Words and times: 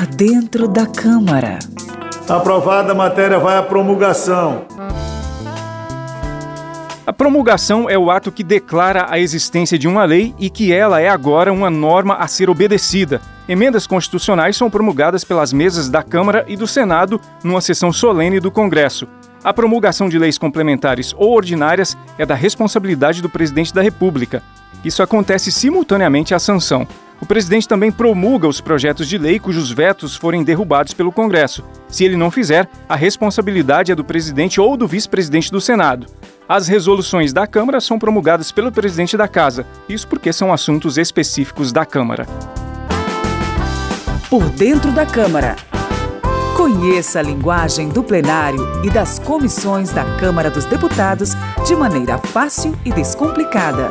Por 0.00 0.06
dentro 0.06 0.66
da 0.66 0.86
Câmara. 0.86 1.58
Aprovada 2.26 2.92
a 2.92 2.94
matéria 2.94 3.38
vai 3.38 3.58
à 3.58 3.62
promulgação. 3.62 4.64
A 7.06 7.12
promulgação 7.12 7.90
é 7.90 7.98
o 7.98 8.10
ato 8.10 8.32
que 8.32 8.42
declara 8.42 9.08
a 9.10 9.18
existência 9.18 9.78
de 9.78 9.86
uma 9.86 10.06
lei 10.06 10.34
e 10.38 10.48
que 10.48 10.72
ela 10.72 11.02
é 11.02 11.08
agora 11.10 11.52
uma 11.52 11.68
norma 11.68 12.14
a 12.14 12.26
ser 12.26 12.48
obedecida. 12.48 13.20
Emendas 13.46 13.86
constitucionais 13.86 14.56
são 14.56 14.70
promulgadas 14.70 15.22
pelas 15.22 15.52
mesas 15.52 15.90
da 15.90 16.02
Câmara 16.02 16.46
e 16.48 16.56
do 16.56 16.66
Senado 16.66 17.20
numa 17.44 17.60
sessão 17.60 17.92
solene 17.92 18.40
do 18.40 18.50
Congresso. 18.50 19.06
A 19.44 19.52
promulgação 19.52 20.08
de 20.08 20.18
leis 20.18 20.38
complementares 20.38 21.14
ou 21.14 21.30
ordinárias 21.30 21.94
é 22.16 22.24
da 22.24 22.34
responsabilidade 22.34 23.20
do 23.20 23.28
presidente 23.28 23.74
da 23.74 23.82
República. 23.82 24.42
Isso 24.82 25.02
acontece 25.02 25.52
simultaneamente 25.52 26.34
à 26.34 26.38
sanção. 26.38 26.88
O 27.20 27.26
presidente 27.26 27.68
também 27.68 27.92
promulga 27.92 28.48
os 28.48 28.60
projetos 28.60 29.06
de 29.06 29.18
lei 29.18 29.38
cujos 29.38 29.70
vetos 29.70 30.16
forem 30.16 30.42
derrubados 30.42 30.94
pelo 30.94 31.12
Congresso. 31.12 31.62
Se 31.86 32.04
ele 32.04 32.16
não 32.16 32.30
fizer, 32.30 32.66
a 32.88 32.96
responsabilidade 32.96 33.92
é 33.92 33.94
do 33.94 34.02
presidente 34.02 34.60
ou 34.60 34.76
do 34.76 34.88
vice-presidente 34.88 35.50
do 35.50 35.60
Senado. 35.60 36.06
As 36.48 36.66
resoluções 36.66 37.32
da 37.32 37.46
Câmara 37.46 37.80
são 37.80 37.98
promulgadas 37.98 38.50
pelo 38.50 38.72
presidente 38.72 39.16
da 39.16 39.28
Casa, 39.28 39.66
isso 39.88 40.08
porque 40.08 40.32
são 40.32 40.52
assuntos 40.52 40.96
específicos 40.96 41.72
da 41.72 41.84
Câmara. 41.84 42.26
Por 44.28 44.48
dentro 44.50 44.90
da 44.90 45.04
Câmara. 45.04 45.56
Conheça 46.56 47.20
a 47.20 47.22
linguagem 47.22 47.88
do 47.88 48.02
plenário 48.02 48.84
e 48.84 48.90
das 48.90 49.18
comissões 49.18 49.90
da 49.92 50.04
Câmara 50.16 50.50
dos 50.50 50.64
Deputados 50.64 51.34
de 51.66 51.76
maneira 51.76 52.18
fácil 52.18 52.76
e 52.84 52.92
descomplicada. 52.92 53.88